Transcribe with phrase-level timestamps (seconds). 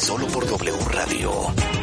[0.00, 1.30] solo por W Radio.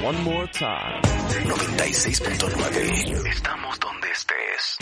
[0.05, 1.01] One more time.
[1.43, 3.27] 96.9.
[3.29, 4.77] Estamos donde estés.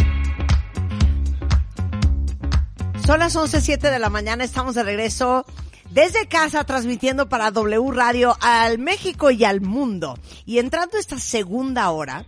[3.06, 5.46] Son las 11.07 de la mañana, estamos de regreso
[5.90, 10.18] desde casa transmitiendo para W Radio al México y al mundo.
[10.46, 12.26] Y entrando esta segunda hora,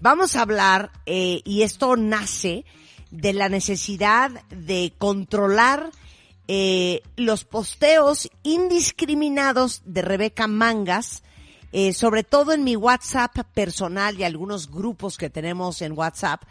[0.00, 2.64] vamos a hablar, eh, y esto nace
[3.10, 5.90] de la necesidad de controlar
[6.48, 11.22] eh, los posteos indiscriminados de Rebeca Mangas,
[11.72, 16.42] eh, sobre todo en mi WhatsApp personal y algunos grupos que tenemos en WhatsApp,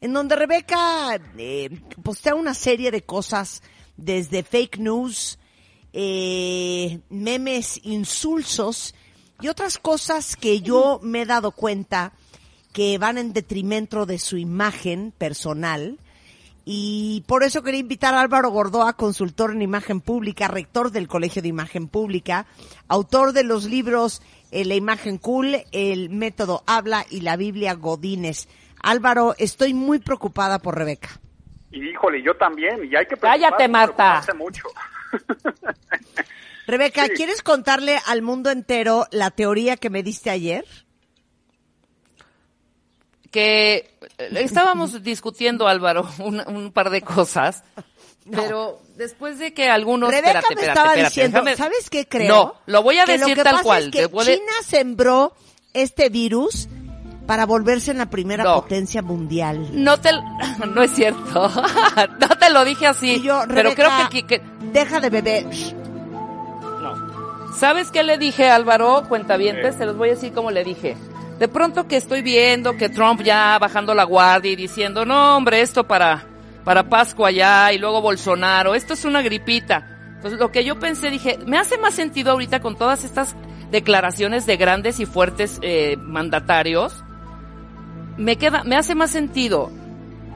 [0.00, 3.62] en donde Rebeca eh, postea una serie de cosas
[3.96, 5.38] desde fake news,
[5.92, 8.94] eh, memes insulsos
[9.40, 12.12] y otras cosas que yo me he dado cuenta
[12.72, 15.98] que van en detrimento de su imagen personal.
[16.70, 21.40] Y por eso quería invitar a Álvaro Gordoa, consultor en imagen pública, rector del Colegio
[21.40, 22.44] de Imagen Pública,
[22.88, 28.48] autor de los libros eh, La imagen cool, El método habla y la Biblia Godínez.
[28.82, 31.08] Álvaro, estoy muy preocupada por Rebeca.
[31.70, 34.20] Y híjole, yo también, y hay que Cállate, Marta.
[34.26, 34.64] preocuparse mucho.
[36.66, 37.12] Rebeca, Sí.
[37.16, 40.66] ¿quieres contarle al mundo entero la teoría que me diste ayer?
[43.30, 47.62] Que eh, estábamos discutiendo, Álvaro, un, un par de cosas,
[48.30, 50.10] pero después de que algunos...
[50.10, 52.28] Rebeca espérate, me espérate, estaba espérate, diciendo, déjame- ¿sabes qué creo?
[52.34, 53.84] No, lo voy a Que decir lo que tal pasa cual.
[53.84, 55.34] Es que China sembró
[55.72, 56.68] este virus
[57.26, 58.54] para volverse en la primera No.
[58.62, 59.68] potencia mundial.
[59.72, 60.10] No te...
[60.74, 61.50] No es cierto.
[62.20, 63.20] no te lo dije así.
[63.22, 65.46] Yo, pero creo Rebeca, que, que- Deja de beber.
[66.82, 67.52] No.
[67.56, 69.04] ¿Sabes qué le dije, Álvaro?
[69.08, 70.96] Cuentavientes, se los voy a decir como le dije.
[71.38, 75.60] De pronto que estoy viendo que Trump ya bajando la guardia y diciendo, no, hombre,
[75.60, 76.24] esto para,
[76.64, 79.98] para Pascua ya, y luego Bolsonaro, esto es una gripita.
[80.16, 83.36] Entonces, lo que yo pensé, dije, me hace más sentido ahorita con todas estas
[83.70, 87.04] declaraciones de grandes y fuertes eh, mandatarios,
[88.16, 89.70] me queda, me hace más sentido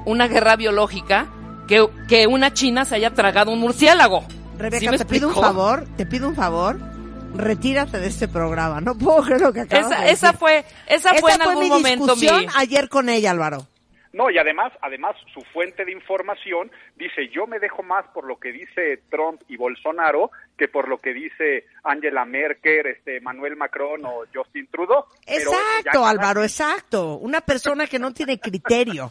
[0.06, 1.26] una guerra biológica
[1.66, 4.24] que, que una china se haya tragado un murciélago.
[4.56, 6.91] Rebeca, ¿Sí me te pido un favor, te pido un favor.
[7.34, 8.81] Retírate de este programa.
[8.81, 10.38] No puedo creer lo que acabas Esa, de esa decir.
[10.38, 13.66] fue, esa, fue en Esa fue algún mi momento mi, discusión ayer con ella, Álvaro.
[14.12, 18.38] No, y además, además su fuente de información dice, yo me dejo más por lo
[18.38, 24.04] que dice Trump y Bolsonaro que por lo que dice Angela Merkel, este Manuel Macron
[24.04, 25.06] o Justin Trudeau.
[25.26, 27.16] Exacto, Álvaro, exacto.
[27.16, 29.10] Una persona que no tiene criterio.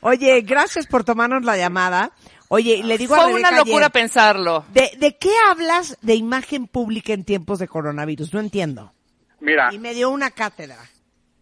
[0.00, 2.10] Oye, gracias por tomarnos la llamada.
[2.52, 4.64] Oye, y le digo a fue Rebeca una locura ayer, pensarlo.
[4.72, 8.34] ¿de, ¿de qué hablas de imagen pública en tiempos de coronavirus?
[8.34, 8.92] No entiendo.
[9.38, 10.78] Mira, Y me dio una cátedra.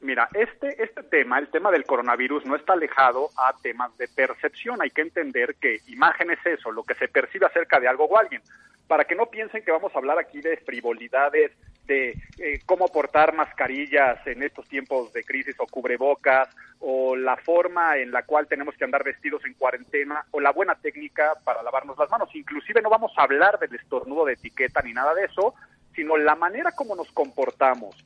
[0.03, 4.83] Mira, este, este tema, el tema del coronavirus, no está alejado a temas de percepción.
[4.83, 8.19] Hay que entender que imagen es eso, lo que se percibe acerca de algo o
[8.19, 8.43] alguien.
[8.89, 11.53] Para que no piensen que vamos a hablar aquí de frivolidades,
[11.87, 16.49] de eh, cómo portar mascarillas en estos tiempos de crisis o cubrebocas,
[16.81, 20.75] o la forma en la cual tenemos que andar vestidos en cuarentena, o la buena
[20.75, 22.35] técnica para lavarnos las manos.
[22.35, 25.55] Inclusive no vamos a hablar del estornudo de etiqueta ni nada de eso,
[25.95, 27.97] sino la manera como nos comportamos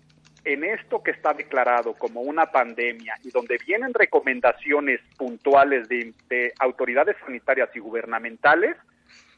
[0.44, 6.52] en esto que está declarado como una pandemia y donde vienen recomendaciones puntuales de, de
[6.58, 8.76] autoridades sanitarias y gubernamentales,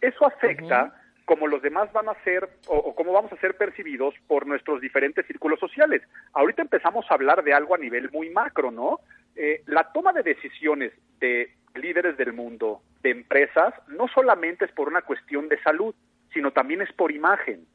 [0.01, 0.95] eso afecta
[1.25, 4.81] como los demás van a ser o, o cómo vamos a ser percibidos por nuestros
[4.81, 6.03] diferentes círculos sociales.
[6.33, 9.01] Ahorita empezamos a hablar de algo a nivel muy macro, ¿no?
[9.37, 14.89] Eh, la toma de decisiones de líderes del mundo, de empresas, no solamente es por
[14.89, 15.95] una cuestión de salud,
[16.33, 17.67] sino también es por imagen.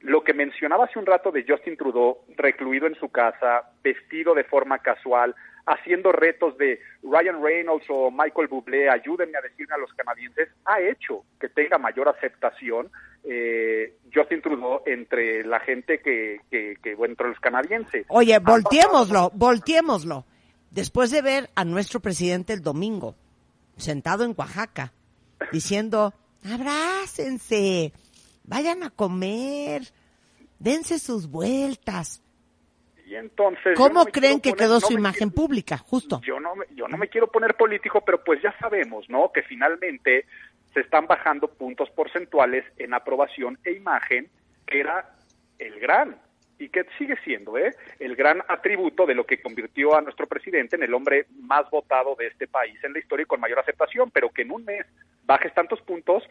[0.00, 4.44] Lo que mencionaba hace un rato de Justin Trudeau, recluido en su casa, vestido de
[4.44, 5.34] forma casual,
[5.68, 10.80] haciendo retos de Ryan Reynolds o Michael Bublé, ayúdenme a decirme a los canadienses, ha
[10.80, 12.90] hecho que tenga mayor aceptación
[13.24, 18.06] eh, Justin Trudeau entre la gente que, que, que bueno, entre los canadienses.
[18.08, 20.24] Oye, volteémoslo, volteémoslo.
[20.70, 23.14] Después de ver a nuestro presidente el domingo,
[23.76, 24.92] sentado en Oaxaca,
[25.52, 26.14] diciendo,
[26.44, 27.92] abrácense,
[28.44, 29.82] vayan a comer,
[30.58, 32.22] dense sus vueltas.
[33.08, 35.78] Y entonces, yo ¿Cómo no creen que poner- quedó no su imagen pública?
[35.78, 36.20] Justo.
[36.22, 39.32] yo no, me- yo no me quiero poner político, pero pues ya sabemos, ¿no?
[39.32, 40.26] Que finalmente
[40.74, 44.28] se están bajando puntos porcentuales en aprobación e imagen,
[44.66, 45.10] que era
[45.58, 46.16] el gran
[46.58, 47.72] y que sigue siendo ¿eh?
[48.00, 52.14] el gran atributo de lo que convirtió a nuestro presidente en el hombre más votado
[52.16, 54.84] de este país en la historia y con mayor aceptación, pero que en un mes
[55.24, 56.24] bajes tantos puntos,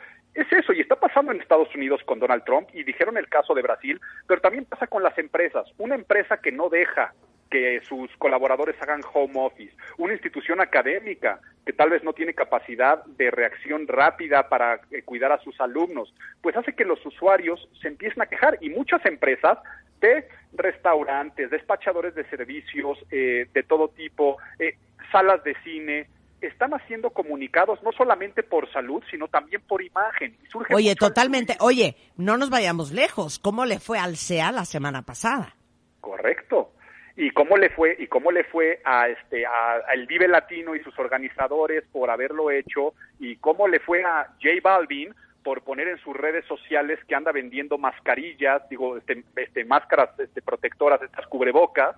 [0.47, 3.53] es eso, y está pasando en Estados Unidos con Donald Trump, y dijeron el caso
[3.53, 5.67] de Brasil, pero también pasa con las empresas.
[5.77, 7.13] Una empresa que no deja
[7.49, 13.03] que sus colaboradores hagan home office, una institución académica que tal vez no tiene capacidad
[13.05, 17.87] de reacción rápida para eh, cuidar a sus alumnos, pues hace que los usuarios se
[17.87, 19.59] empiecen a quejar y muchas empresas
[19.99, 24.77] de restaurantes, despachadores de servicios eh, de todo tipo, eh,
[25.11, 26.07] salas de cine,
[26.41, 30.37] están haciendo comunicados no solamente por salud, sino también por imagen.
[30.71, 31.57] oye, totalmente.
[31.59, 33.39] Oye, no nos vayamos lejos.
[33.39, 35.55] ¿Cómo le fue al CEA la semana pasada?
[35.99, 36.71] Correcto.
[37.15, 40.83] ¿Y cómo le fue y cómo le fue a este a, el Vive Latino y
[40.83, 45.97] sus organizadores por haberlo hecho y cómo le fue a J Balvin por poner en
[45.99, 51.95] sus redes sociales que anda vendiendo mascarillas, digo, este, este máscaras este, protectoras, estas cubrebocas,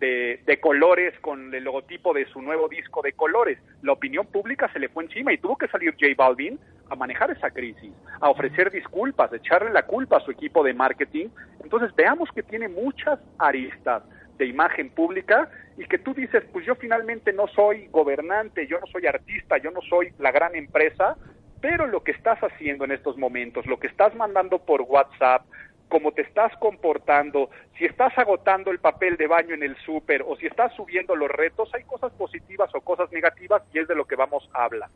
[0.00, 3.58] de, colores con el logotipo de su nuevo disco de colores.
[3.82, 6.58] La opinión pública se le fue encima y tuvo que salir J Balvin
[6.88, 10.74] a manejar esa crisis, a ofrecer disculpas, a echarle la culpa a su equipo de
[10.74, 11.28] marketing.
[11.62, 14.02] Entonces veamos que tiene muchas aristas
[14.38, 18.86] de imagen pública y que tú dices, pues yo finalmente no soy gobernante, yo no
[18.86, 21.16] soy artista, yo no soy la gran empresa,
[21.60, 25.44] pero lo que estás haciendo en estos momentos, lo que estás mandando por WhatsApp,
[25.90, 30.36] cómo te estás comportando, si estás agotando el papel de baño en el súper o
[30.36, 34.06] si estás subiendo los retos, hay cosas positivas o cosas negativas y es de lo
[34.06, 34.88] que vamos a hablar.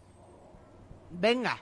[1.11, 1.59] Venga.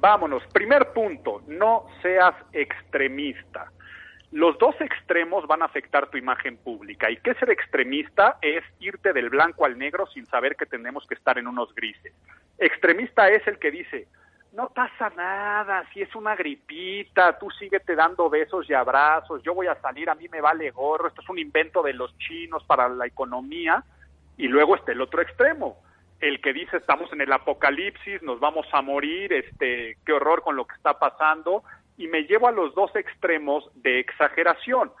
[0.00, 0.42] Vámonos.
[0.52, 3.70] Primer punto, no seas extremista.
[4.30, 7.10] Los dos extremos van a afectar tu imagen pública.
[7.10, 8.38] ¿Y qué ser extremista?
[8.42, 12.12] Es irte del blanco al negro sin saber que tenemos que estar en unos grises.
[12.58, 14.06] Extremista es el que dice,
[14.52, 19.66] no pasa nada, si es una gripita, tú síguete dando besos y abrazos, yo voy
[19.66, 22.88] a salir, a mí me vale gorro, esto es un invento de los chinos para
[22.88, 23.84] la economía,
[24.36, 25.78] y luego está el otro extremo,
[26.20, 30.56] el que dice estamos en el apocalipsis, nos vamos a morir, este, qué horror con
[30.56, 31.62] lo que está pasando,
[31.96, 34.92] y me llevo a los dos extremos de exageración.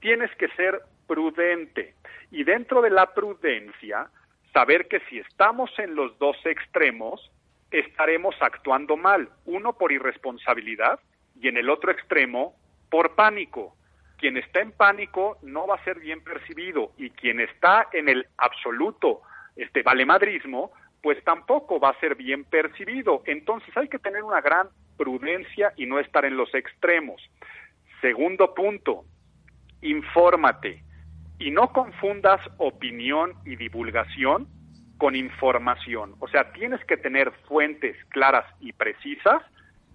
[0.00, 1.94] Tienes que ser prudente,
[2.30, 4.10] y dentro de la prudencia,
[4.52, 7.30] saber que si estamos en los dos extremos,
[7.70, 11.00] estaremos actuando mal, uno por irresponsabilidad
[11.40, 12.54] y en el otro extremo
[12.90, 13.76] por pánico.
[14.16, 18.26] Quien está en pánico no va a ser bien percibido y quien está en el
[18.36, 19.22] absoluto
[19.56, 20.72] este valemadrismo,
[21.02, 23.22] pues tampoco va a ser bien percibido.
[23.26, 27.20] Entonces hay que tener una gran prudencia y no estar en los extremos.
[28.00, 29.04] Segundo punto,
[29.82, 30.82] infórmate
[31.38, 34.48] y no confundas opinión y divulgación
[34.98, 36.16] con información.
[36.18, 39.42] O sea, tienes que tener fuentes claras y precisas.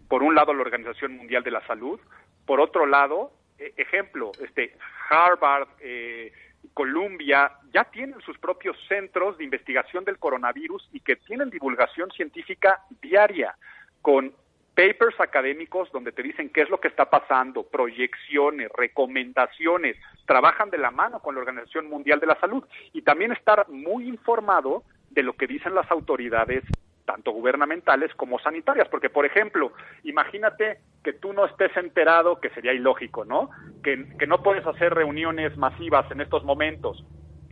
[0.08, 2.00] Por un lado, la Organización Mundial de la Salud.
[2.46, 4.76] Por otro lado, e, ejemplo, este
[5.10, 6.32] Harvard, eh,
[6.74, 12.82] Columbia, ya tienen sus propios centros de investigación del coronavirus y que tienen divulgación científica
[13.02, 13.56] diaria
[14.02, 14.34] con
[14.76, 20.78] papers académicos donde te dicen qué es lo que está pasando, proyecciones, recomendaciones, trabajan de
[20.78, 25.24] la mano con la Organización Mundial de la Salud y también estar muy informado de
[25.24, 26.64] lo que dicen las autoridades
[27.06, 29.74] tanto gubernamentales como sanitarias, porque por ejemplo,
[30.04, 33.50] imagínate que tú no estés enterado, que sería ilógico, ¿no?
[33.84, 37.04] Que, que no puedes hacer reuniones masivas en estos momentos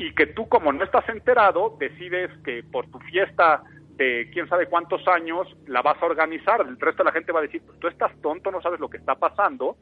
[0.02, 3.62] y que tú como no estás enterado, decides que por tu fiesta
[3.98, 6.62] de quién sabe cuántos años la vas a organizar.
[6.62, 8.90] El resto de la gente va a decir, pues tú estás tonto, no sabes lo
[8.90, 9.78] que está pasando.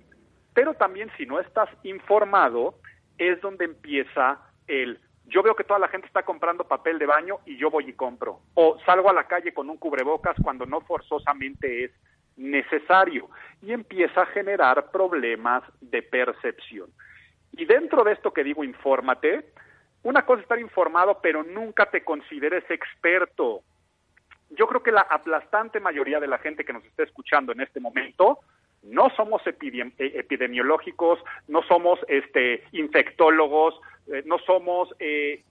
[0.53, 2.75] Pero también si no estás informado,
[3.17, 7.39] es donde empieza el yo veo que toda la gente está comprando papel de baño
[7.45, 8.41] y yo voy y compro.
[8.55, 11.91] O salgo a la calle con un cubrebocas cuando no forzosamente es
[12.35, 13.29] necesario.
[13.61, 16.89] Y empieza a generar problemas de percepción.
[17.53, 19.51] Y dentro de esto que digo, infórmate,
[20.03, 23.63] una cosa es estar informado, pero nunca te consideres experto
[24.49, 27.79] yo creo que la aplastante mayoría de la gente que nos está escuchando en este
[27.79, 28.39] momento
[28.83, 29.53] no somos eh,
[29.97, 35.43] epidemiológicos, no somos este infectólogos, eh, no somos eh,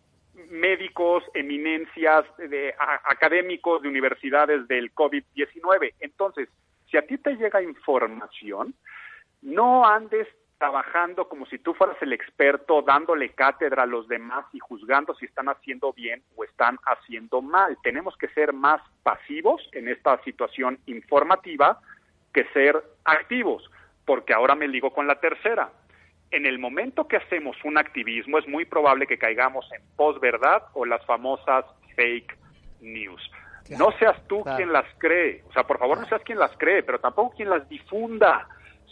[0.50, 5.94] médicos, eminencias de, académicos de universidades del COVID-19.
[6.00, 6.48] Entonces,
[6.90, 8.74] si a ti te llega información,
[9.42, 10.26] no andes
[10.58, 15.26] trabajando como si tú fueras el experto, dándole cátedra a los demás y juzgando si
[15.26, 17.78] están haciendo bien o están haciendo mal.
[17.82, 21.80] Tenemos que ser más pasivos en esta situación informativa
[22.38, 23.68] que ser activos,
[24.04, 25.70] porque ahora me ligo con la tercera.
[26.30, 30.84] En el momento que hacemos un activismo es muy probable que caigamos en posverdad o
[30.84, 31.64] las famosas
[31.96, 32.36] fake
[32.80, 33.20] news.
[33.76, 34.56] No seas tú Claro.
[34.56, 35.42] quien las cree.
[35.48, 38.46] O sea, por favor, no seas quien las cree, pero tampoco quien las difunda.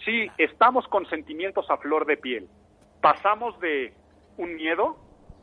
[0.04, 2.48] Sí, estamos con sentimientos a flor de piel.
[3.00, 3.92] Pasamos de
[4.38, 4.96] un miedo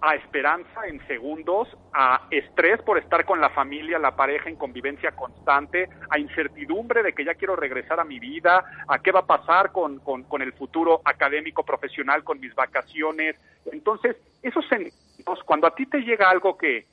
[0.05, 5.13] a esperanza en segundos, a estrés por estar con la familia, la pareja en convivencia
[5.13, 9.25] constante, a incertidumbre de que ya quiero regresar a mi vida, a qué va a
[9.25, 13.37] pasar con, con, el futuro académico, profesional, con mis vacaciones.
[13.71, 16.85] Entonces, esos sentimientos, cuando a ti te llega algo que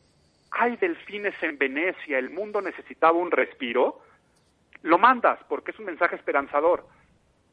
[0.52, 4.02] hay delfines en Venecia, el mundo necesitaba un respiro,
[4.82, 6.86] lo mandas porque es un mensaje esperanzador.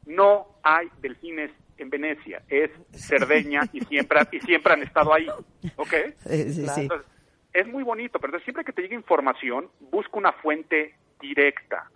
[0.06, 5.28] No hay delfines en Venecia, es Cerdeña y siempre, y siempre han estado ahí.
[5.76, 5.94] ¿Ok?
[6.24, 6.80] Sí, sí, sí.
[6.82, 7.06] Entonces,
[7.52, 11.90] es muy bonito, pero entonces siempre que te llegue información, busca una fuente directa.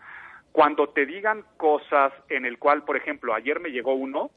[0.51, 4.31] Cuando te digan cosas en el cual, por ejemplo, ayer me llegó uno,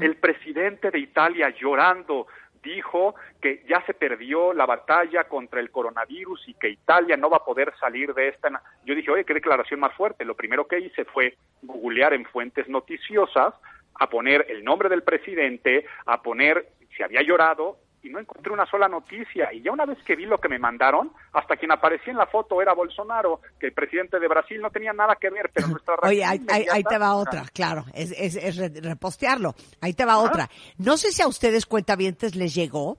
[0.00, 2.26] el presidente de Italia llorando
[2.62, 7.38] dijo que ya se perdió la batalla contra el coronavirus y que Italia no va
[7.38, 8.50] a poder salir de esta.
[8.84, 10.24] Yo dije, oye, qué declaración más fuerte.
[10.24, 13.54] Lo primero que hice fue googlear en fuentes noticiosas,
[14.00, 18.64] a poner el nombre del presidente, a poner si había llorado y no encontré una
[18.64, 19.52] sola noticia.
[19.52, 22.26] Y ya una vez que vi lo que me mandaron, hasta quien aparecía en la
[22.26, 25.96] foto era Bolsonaro, que el presidente de Brasil no tenía nada que ver, pero nuestra
[26.02, 29.54] Oye, ahí, te va otra, claro, es, es, es re- repostearlo.
[29.82, 30.48] Ahí te va otra.
[30.78, 32.98] No sé si a ustedes cuentavientes les llegó,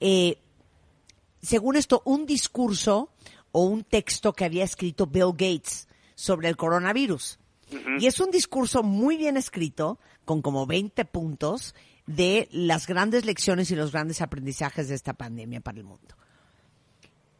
[0.00, 0.38] eh,
[1.42, 3.10] según esto, un discurso
[3.52, 7.38] o un texto que había escrito Bill Gates sobre el coronavirus.
[7.98, 11.74] Y es un discurso muy bien escrito, con como 20 puntos,
[12.06, 16.16] de las grandes lecciones y los grandes aprendizajes de esta pandemia para el mundo.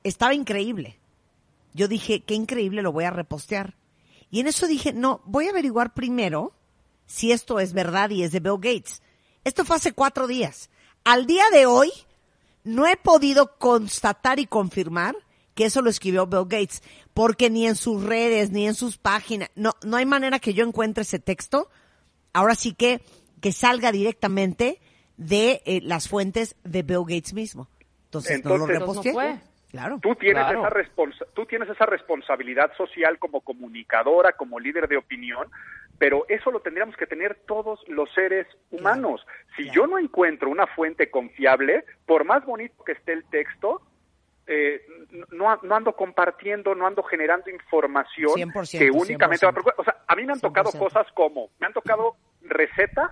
[0.04, 0.98] Estaba increíble.
[1.72, 3.76] Yo dije, qué increíble, lo voy a repostear.
[4.30, 6.52] Y en eso dije, no, voy a averiguar primero
[7.06, 9.02] si esto es verdad y es de Bill Gates.
[9.44, 10.68] Esto fue hace cuatro días.
[11.04, 11.90] Al día de hoy,
[12.64, 15.16] no he podido constatar y confirmar
[15.58, 16.84] que eso lo escribió Bill Gates,
[17.14, 20.64] porque ni en sus redes, ni en sus páginas, no, no hay manera que yo
[20.64, 21.68] encuentre ese texto.
[22.32, 23.00] Ahora sí que,
[23.40, 24.80] que salga directamente
[25.16, 27.68] de eh, las fuentes de Bill Gates mismo.
[28.04, 28.76] Entonces, no lo Entonces-.
[28.76, 29.40] Entonces no fue.
[29.72, 29.98] Claro.
[30.00, 30.60] Tú tienes, Claro.
[30.60, 35.50] esa responsa- tú tienes esa responsabilidad social como comunicadora, como líder de opinión,
[35.98, 39.26] pero eso lo tendríamos que tener todos los seres humanos.
[39.56, 39.74] Si claro.
[39.74, 43.82] yo no encuentro una fuente confiable, por más bonito que esté el texto,
[44.48, 44.82] eh,
[45.30, 49.62] no, no ando compartiendo, no ando generando información 100%, que únicamente va a 100%.
[49.62, 49.74] preocupar.
[49.78, 50.78] O sea, a mí me han tocado 100%.
[50.78, 53.10] cosas como, me han tocado recetas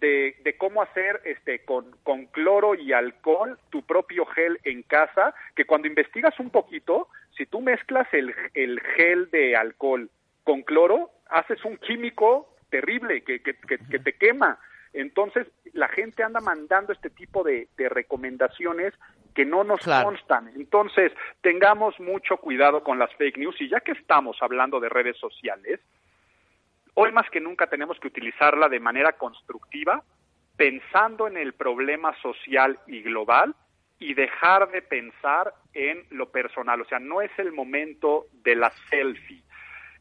[0.00, 5.34] de, de cómo hacer este con, con cloro y alcohol tu propio gel en casa,
[5.56, 10.10] que cuando investigas un poquito, si tú mezclas el, el gel de alcohol
[10.44, 14.58] con cloro, haces un químico terrible que, que, que- que te quema.
[14.94, 18.94] Entonces, la gente anda mandando este tipo de, de recomendaciones
[19.34, 20.06] que no nos Claro.
[20.08, 20.48] constan.
[20.54, 25.16] Entonces, tengamos mucho cuidado con las fake news y ya que estamos hablando de redes
[25.18, 25.80] sociales,
[26.94, 30.02] hoy más que nunca tenemos que utilizarla de manera constructiva,
[30.56, 33.54] pensando en el problema social y global
[33.98, 36.80] y dejar de pensar en lo personal.
[36.80, 39.42] O sea, no es el momento de la selfie.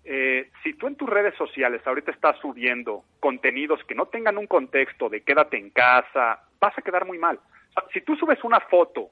[0.05, 4.48] Eh, si tú en tus redes sociales ahorita estás subiendo contenidos que no tengan un
[4.48, 7.38] contexto de quédate en casa, vas a quedar muy mal.
[7.38, 9.10] O sea, si tú subes una foto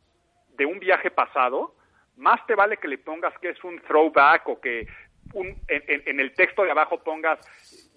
[0.57, 1.75] de un viaje pasado,
[2.17, 4.85] más te vale que le pongas que es un throwback o que
[5.33, 7.39] un- en, en- en el texto de abajo pongas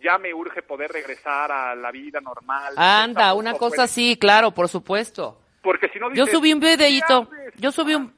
[0.01, 2.75] ya me urge poder regresar a la vida normal.
[2.77, 5.41] Anda, una cosa puede- así, claro, por supuesto.
[5.63, 8.15] Porque si no Yo subí un videíto, yo subí un,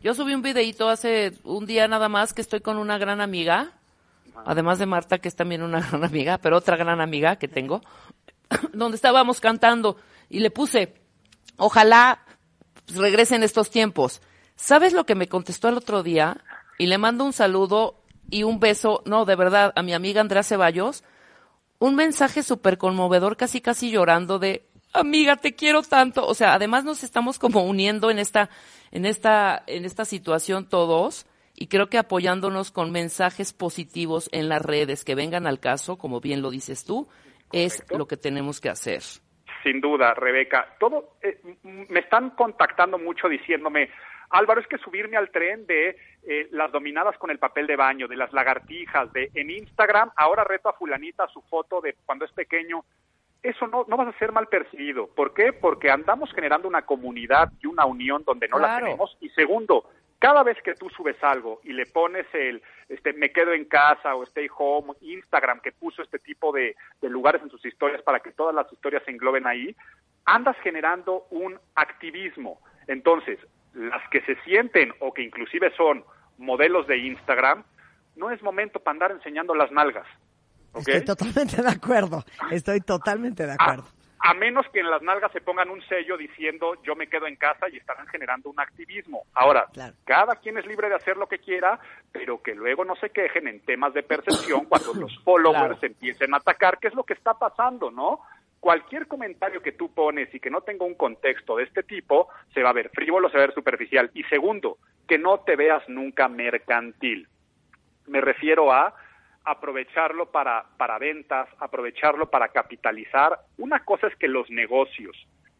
[0.00, 3.72] yo subí un videíto hace un día nada más que estoy con una gran amiga,
[4.46, 7.82] además de Marta que es también una gran amiga, pero otra gran amiga que tengo,
[8.72, 9.98] donde estábamos cantando
[10.30, 10.94] y le puse,
[11.56, 12.24] ojalá
[12.94, 14.22] regresen estos tiempos.
[14.56, 16.38] ¿Sabes lo que me contestó el otro día?
[16.78, 20.42] Y le mando un saludo y un beso, no, de verdad, a mi amiga Andrea
[20.42, 21.04] Ceballos,
[21.78, 26.26] un mensaje súper conmovedor, casi casi llorando de, amiga, te quiero tanto.
[26.26, 28.50] O sea, además nos estamos como uniendo en esta,
[28.90, 34.62] en esta, en esta situación todos y creo que apoyándonos con mensajes positivos en las
[34.62, 37.08] redes que vengan al caso, como bien lo dices tú,
[37.52, 37.98] es Correcto.
[37.98, 39.02] lo que tenemos que hacer.
[39.62, 40.74] Sin duda, Rebeca.
[40.78, 43.90] Todo eh, me están contactando mucho diciéndome,
[44.30, 48.08] Álvaro, es que subirme al tren de eh, las dominadas con el papel de baño,
[48.08, 52.32] de las lagartijas, de en Instagram, ahora reto a fulanita su foto de cuando es
[52.32, 52.84] pequeño.
[53.42, 55.06] Eso no, no vas a ser mal percibido.
[55.08, 55.52] ¿Por qué?
[55.52, 59.16] Porque andamos generando una comunidad y una unión donde no la tenemos.
[59.20, 63.52] Y segundo, cada vez que tú subes algo y le pones el este me quedo
[63.52, 67.64] en casa o stay home, Instagram que puso este tipo de, de lugares en sus
[67.64, 69.74] historias para que todas las historias se engloben ahí,
[70.26, 72.60] andas generando un activismo.
[72.86, 73.38] Entonces,
[73.72, 76.04] las que se sienten o que inclusive son
[76.36, 77.64] modelos de Instagram,
[78.16, 80.06] no es momento para andar enseñando las nalgas.
[80.74, 82.24] Estoy totalmente de acuerdo.
[82.50, 83.84] Estoy totalmente de a, acuerdo.
[84.20, 87.36] a menos que en las nalgas se pongan un sello diciendo yo me quedo en
[87.36, 89.22] casa y estarán generando un activismo.
[89.34, 89.94] Ahora, Claro.
[90.04, 91.78] cada quien es libre de hacer lo que quiera,
[92.12, 95.78] pero que luego no se quejen en temas de percepción cuando los followers Claro.
[95.82, 98.20] empiecen a atacar, que es lo que está pasando, ¿no?
[98.60, 102.62] Cualquier comentario que tú pones y que no tenga un contexto de este tipo, se
[102.62, 104.10] va a ver frívolo, se va a ver superficial.
[104.12, 104.76] Y segundo,
[105.08, 107.26] que no te veas nunca mercantil.
[108.06, 108.94] Me refiero a
[109.50, 113.38] aprovecharlo para, para ventas, aprovecharlo para capitalizar.
[113.58, 115.16] Una cosa es que los negocios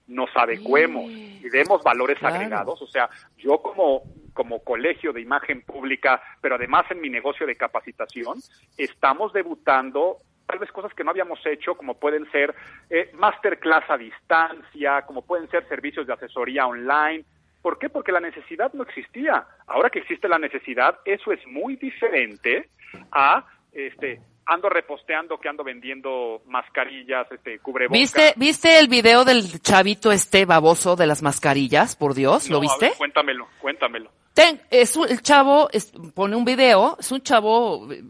[0.07, 2.35] nos adecuemos y demos valores Claro.
[2.35, 2.83] agregados.
[2.83, 7.57] O sea, yo como, como colegio de imagen pública, pero además en mi negocio de
[7.57, 8.39] capacitación,
[8.77, 10.17] estamos debutando
[10.47, 12.53] tal vez cosas que no habíamos hecho, como pueden ser
[12.91, 17.25] eh, masterclass a distancia, como pueden ser servicios de asesoría online.
[17.63, 17.89] ¿Por qué?
[17.89, 19.47] Porque la necesidad no existía.
[19.69, 22.69] Ahora que existe la necesidad, eso es muy diferente
[23.13, 27.99] a este ando reposteando que ando vendiendo mascarillas, este cubrebocas.
[28.01, 31.95] ¿Viste, ¿Viste el video del chavito este baboso de las mascarillas?
[31.95, 32.87] Por Dios, ¿lo No, viste?
[32.87, 34.11] ver, cuéntamelo, cuéntamelo.
[34.35, 38.03] Ten- es un- el chavo es- pone un video, es un chavo eh,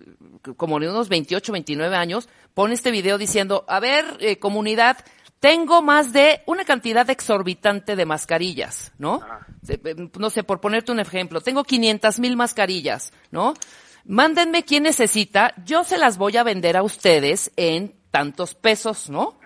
[0.57, 4.97] como de unos 28, 29 años, pone este video diciendo, a ver, eh, comunidad,
[5.41, 9.21] tengo más de una cantidad exorbitante de mascarillas, ¿no?
[9.69, 9.79] Eh,
[10.19, 13.55] No sé, por ponerte un ejemplo, tengo 500 mil mascarillas, ¿no?
[14.05, 19.39] Mándenme quién necesita, yo se las voy a vender a ustedes en tantos pesos, ¿no?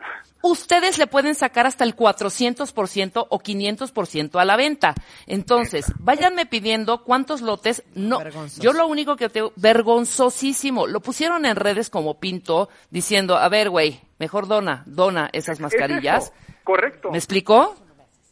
[0.43, 4.95] Ustedes le pueden sacar hasta el 400% o 500% a la venta.
[5.27, 7.83] Entonces, váyanme pidiendo cuántos lotes.
[7.95, 8.63] No, Vergonzoso.
[8.63, 10.87] yo lo único que te vergonzosísimo.
[10.87, 16.25] Lo pusieron en redes como pinto diciendo, a ver, güey, mejor dona, dona esas mascarillas.
[16.25, 17.11] Es eso, correcto.
[17.11, 17.75] ¿Me explicó?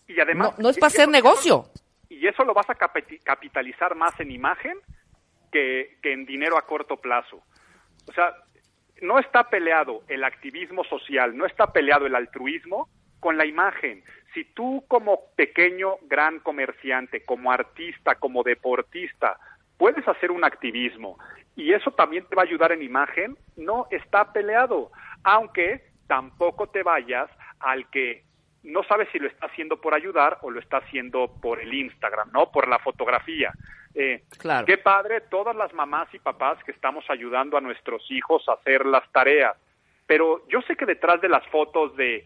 [0.06, 1.70] Y además, No, no es para hacer negocio.
[2.10, 4.76] Y eso lo vas a capitalizar más en imagen
[5.52, 7.42] que, en dinero a corto plazo.
[8.08, 8.34] O sea,
[9.00, 12.88] no está peleado el activismo social, no está peleado el altruismo
[13.20, 14.02] con la imagen.
[14.34, 19.38] Si tú como pequeño, gran comerciante, como artista, como deportista,
[19.76, 21.18] puedes hacer un activismo
[21.54, 24.90] y eso también te va a ayudar en imagen, no está peleado.
[25.22, 28.24] Aunque tampoco te vayas al que
[28.62, 32.30] no sabes si lo está haciendo por ayudar o lo está haciendo por el Instagram,
[32.32, 32.50] ¿no?
[32.50, 33.52] Por la fotografía.
[33.94, 34.66] Eh, Claro.
[34.66, 38.86] Qué padre todas las mamás y papás que estamos ayudando a nuestros hijos a hacer
[38.86, 39.56] las tareas.
[40.06, 42.24] Pero yo sé que detrás de las fotos de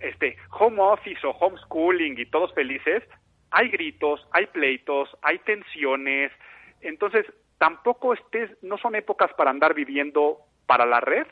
[0.00, 3.02] este home office o homeschooling y todos felices,
[3.50, 6.32] hay gritos, hay pleitos, hay tensiones.
[6.80, 7.26] Entonces,
[7.58, 11.26] tampoco estés, no son épocas para andar viviendo para la red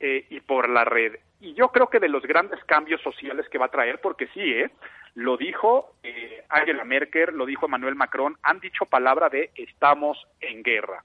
[0.00, 1.16] eh, y por la red.
[1.40, 4.40] Y yo creo que de los grandes cambios sociales que va a traer, porque sí,
[4.40, 4.70] ¿eh?
[5.14, 10.62] lo dijo eh, Angela Merkel, lo dijo Emmanuel Macron, han dicho palabra de estamos en
[10.62, 11.04] guerra.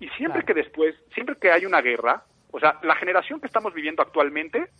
[0.00, 3.74] Y siempre que después, siempre que hay una guerra, o sea, la generación que estamos
[3.74, 4.70] viviendo actualmente,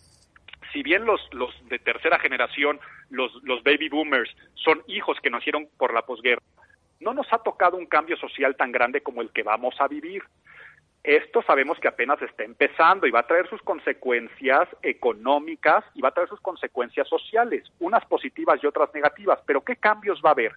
[0.73, 5.69] si bien los, los de tercera generación, los, los baby boomers, son hijos que nacieron
[5.77, 6.43] por la posguerra,
[7.01, 10.23] no nos ha tocado un cambio social tan grande como el que vamos a vivir.
[11.03, 16.11] Esto sabemos que apenas está empezando y va a traer sus consecuencias económicas y va
[16.11, 19.39] a traer sus consecuencias sociales, unas positivas y otras negativas.
[19.47, 20.53] Pero ¿qué cambios va a haber?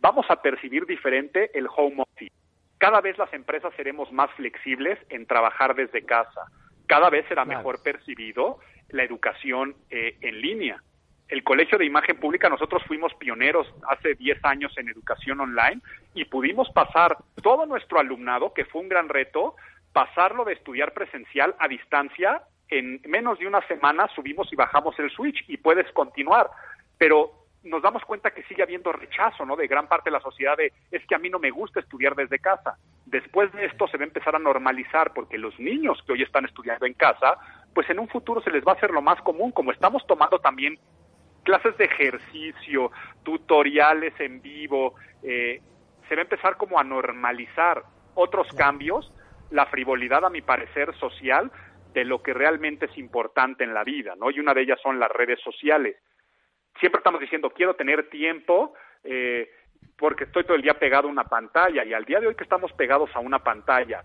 [0.00, 2.32] Vamos a percibir diferente el home office.
[2.78, 6.46] Cada vez las empresas seremos más flexibles en trabajar desde casa.
[6.86, 8.58] Cada vez será mejor percibido
[8.90, 10.82] la educación eh, en línea.
[11.28, 15.80] El Colegio de Imagen Pública, nosotros fuimos pioneros hace 10 años en educación online
[16.14, 19.54] y pudimos pasar todo nuestro alumnado, que fue un gran reto,
[19.92, 22.42] pasarlo de estudiar presencial a distancia.
[22.68, 26.48] En menos de una semana subimos y bajamos el switch y puedes continuar.
[26.98, 29.56] Pero nos damos cuenta que sigue habiendo rechazo, ¿no?
[29.56, 32.14] De gran parte de la sociedad de es que a mí no me gusta estudiar
[32.14, 32.78] desde casa.
[33.04, 36.44] Después de esto se va a empezar a normalizar porque los niños que hoy están
[36.44, 37.36] estudiando en casa,
[37.74, 40.38] pues en un futuro se les va a hacer lo más común, como estamos tomando
[40.38, 40.78] también
[41.42, 42.90] clases de ejercicio,
[43.22, 45.60] tutoriales en vivo, eh,
[46.08, 47.82] se va a empezar como a normalizar
[48.14, 49.12] otros cambios,
[49.50, 51.50] la frivolidad a mi parecer social
[51.92, 54.30] de lo que realmente es importante en la vida, ¿no?
[54.30, 55.96] Y una de ellas son las redes sociales
[56.78, 59.50] siempre estamos diciendo quiero tener tiempo eh,
[59.96, 62.44] porque estoy todo el día pegado a una pantalla y al día de hoy que
[62.44, 64.04] estamos pegados a una pantalla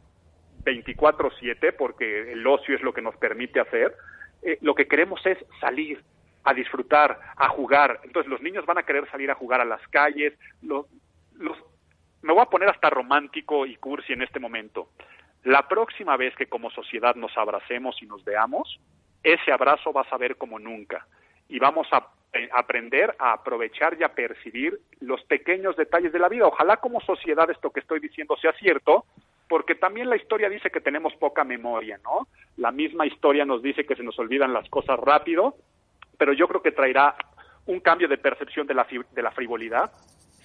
[0.63, 3.95] 24/7 porque el ocio es lo que nos permite hacer,
[4.41, 6.03] eh, lo que queremos es salir
[6.43, 8.01] a disfrutar, a jugar.
[8.03, 10.33] Entonces los niños van a querer salir a jugar a las calles.
[10.61, 10.85] Los,
[11.33, 11.57] los,
[12.21, 14.89] me voy a poner hasta romántico y cursi en este momento.
[15.45, 18.79] La próxima vez que como sociedad nos abracemos y nos veamos,
[19.23, 21.05] ese abrazo va a saber como nunca
[21.47, 22.07] y vamos a
[22.51, 26.47] aprender a aprovechar y a percibir los pequeños detalles de la vida.
[26.47, 29.05] Ojalá como sociedad esto que estoy diciendo sea cierto,
[29.47, 32.27] porque también la historia dice que tenemos poca memoria, ¿no?
[32.57, 35.55] La misma historia nos dice que se nos olvidan las cosas rápido,
[36.17, 37.15] pero yo creo que traerá
[37.67, 39.91] un cambio de percepción de la, de la frivolidad,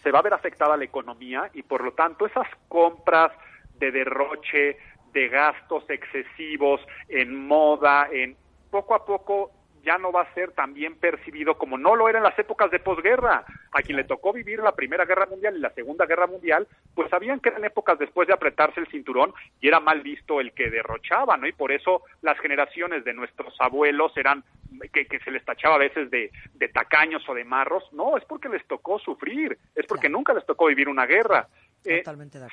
[0.02, 3.32] se va a ver afectada la economía y por lo tanto esas compras
[3.80, 4.76] de derroche,
[5.12, 8.36] de gastos excesivos en moda, en
[8.70, 9.50] poco a poco
[9.84, 12.70] ya no va a ser tan bien percibido como no lo era en las épocas
[12.70, 13.44] de posguerra.
[13.72, 17.08] A quien le tocó vivir la Primera Guerra Mundial y la Segunda Guerra Mundial, pues
[17.08, 20.70] sabían que eran épocas después de apretarse el cinturón y era mal visto el que
[20.70, 21.46] derrochaba, ¿no?
[21.46, 24.44] Y por eso las generaciones de nuestros abuelos eran
[24.92, 27.84] que, se les tachaba a veces de, de, tacaños o de marros.
[27.92, 31.48] No, es porque les tocó sufrir, es porque nunca les tocó vivir una guerra.
[31.84, 32.02] Eh,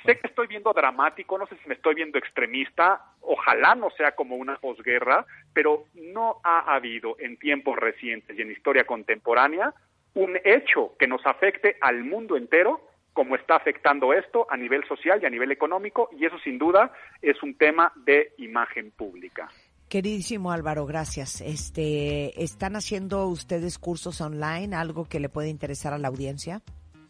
[0.06, 4.14] sé que estoy viendo dramático, no sé si me estoy viendo extremista, ojalá no sea
[4.14, 9.74] como una posguerra, pero no ha habido en tiempos recientes y en historia contemporánea
[10.14, 12.82] un hecho que nos afecte al mundo entero
[13.14, 16.92] como está afectando esto a nivel social y a nivel económico, y eso sin duda
[17.20, 19.50] es un tema de imagen pública.
[19.90, 21.42] Queridísimo Álvaro, gracias.
[21.42, 26.62] Este, ¿están haciendo ustedes cursos online, algo que le puede interesar a la audiencia?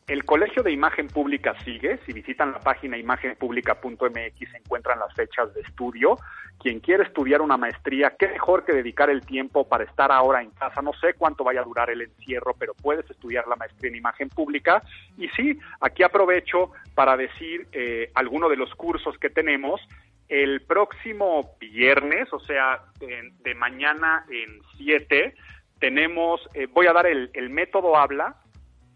[0.07, 1.99] El Colegio de Imagen Pública sigue.
[2.05, 6.17] Si visitan la página imagenpublica.mx se encuentran las fechas de estudio.
[6.61, 10.51] Quien quiere estudiar una maestría, qué mejor que dedicar el tiempo para estar ahora en
[10.51, 10.81] casa.
[10.81, 14.29] No sé cuánto vaya a durar el encierro, pero puedes estudiar la maestría en imagen
[14.29, 14.81] pública.
[15.17, 19.81] Y sí, aquí aprovecho para decir eh, algunos de los cursos que tenemos.
[20.29, 25.35] El próximo viernes, o sea, de, mañana en 7,
[25.81, 28.37] tenemos, eh, voy a dar el método habla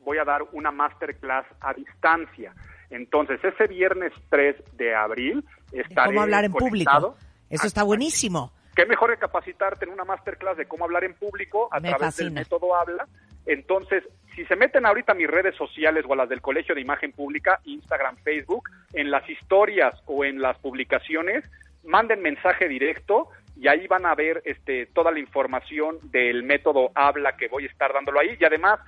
[0.04, 2.54] voy a dar una masterclass a distancia.
[2.90, 7.16] Entonces, ese viernes 3 de abril estaré ¿Cómo hablar en público?
[7.50, 8.52] Eso está buenísimo.
[8.76, 12.32] Qué mejor que capacitarte en una masterclass de cómo hablar en público a través del
[12.32, 13.08] método Habla.
[13.46, 14.04] Entonces,
[14.36, 17.12] si se meten ahorita a mis redes sociales o a las del Colegio de Imagen
[17.12, 21.44] Pública, Instagram, Facebook, en las historias o en las publicaciones,
[21.84, 27.36] manden mensaje directo y ahí van a ver este, toda la información del método Habla
[27.36, 28.38] que voy a estar dándolo ahí.
[28.40, 28.80] Y además,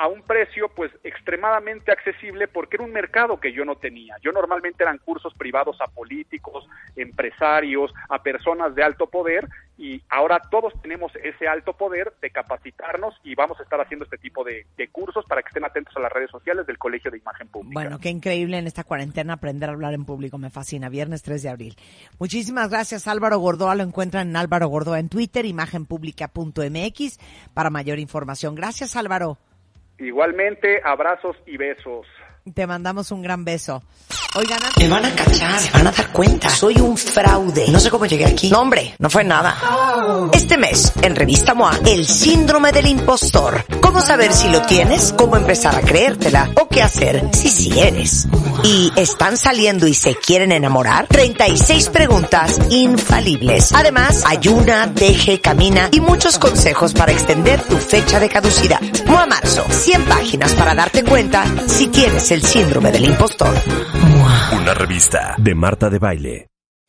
[0.00, 4.16] a un precio pues extremadamente accesible porque era un mercado que yo no tenía.
[4.22, 10.40] Yo normalmente eran cursos privados a políticos, empresarios, a personas de alto poder y ahora
[10.50, 14.64] todos tenemos ese alto poder de capacitarnos y vamos a estar haciendo este tipo de,
[14.90, 17.74] cursos para que estén atentos a las redes sociales del Colegio de Imagen Pública.
[17.74, 20.88] Bueno, qué increíble en esta cuarentena aprender a hablar en público, me fascina.
[20.88, 21.76] Viernes 3 de abril.
[22.18, 27.18] Muchísimas gracias Álvaro Gordoa, lo encuentran en Álvaro Gordoa en Twitter, imagenpublica.mx
[27.52, 28.54] para mayor información.
[28.54, 29.36] Gracias Álvaro.
[30.00, 32.06] Igualmente, abrazos y besos.
[32.54, 33.82] Te mandamos un gran beso.
[34.34, 36.48] Oigan, me van a cachar, se van a dar cuenta.
[36.48, 37.66] Soy un fraude.
[37.68, 38.48] No sé cómo llegué aquí.
[38.48, 39.56] No, hombre, no fue nada.
[40.32, 43.64] Este mes, en Revista MOA, el síndrome del impostor.
[43.80, 45.12] ¿Cómo saber si lo tienes?
[45.16, 46.50] ¿Cómo empezar a creértela?
[46.60, 48.26] ¿O qué hacer si sí eres?
[48.62, 51.08] ¿Y están saliendo y se quieren enamorar?
[51.08, 53.72] 36 preguntas infalibles.
[53.72, 58.80] Además, ayuna, deje, camina y muchos consejos para extender tu fecha de caducidad.
[59.06, 63.54] MOA Marzo, 100 páginas para darte cuenta si tienes el síndrome del impostor.
[64.56, 66.46] Una revista de Marta de Baile.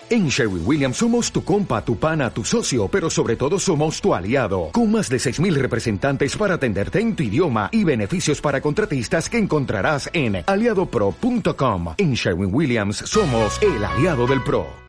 [0.10, 4.14] En Sherwin Williams somos tu compa, tu pana, tu socio, pero sobre todo somos tu
[4.14, 9.30] aliado, con más de 6.000 representantes para atenderte en tu idioma y beneficios para contratistas
[9.30, 11.94] que encontrarás en aliadopro.com.
[11.98, 14.68] En Sherwin Williams somos el aliado del PRO.